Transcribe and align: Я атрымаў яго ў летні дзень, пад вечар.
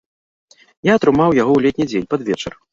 Я 0.89 0.95
атрымаў 1.01 1.37
яго 1.41 1.53
ў 1.55 1.59
летні 1.69 1.85
дзень, 1.93 2.09
пад 2.17 2.21
вечар. 2.33 2.53